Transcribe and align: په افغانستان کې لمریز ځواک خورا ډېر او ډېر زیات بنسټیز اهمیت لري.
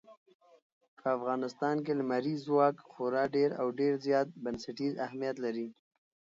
په 0.99 1.07
افغانستان 1.17 1.75
کې 1.85 1.93
لمریز 1.99 2.39
ځواک 2.47 2.75
خورا 2.91 3.23
ډېر 3.35 3.49
او 3.61 3.67
ډېر 3.79 3.93
زیات 4.05 4.27
بنسټیز 4.43 4.93
اهمیت 5.05 5.37
لري. 5.45 5.67